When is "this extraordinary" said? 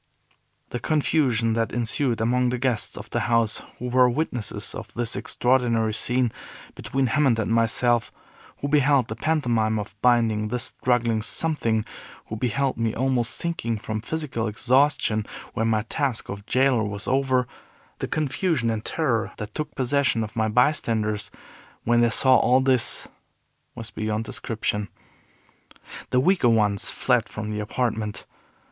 4.95-5.93